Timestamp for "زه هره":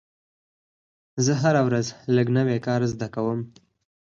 1.25-1.61